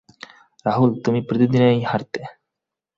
রাহুল 0.65 0.91
তুমি 1.03 1.19
প্রতিদিনই 1.21 1.79
হারতে। 1.83 2.21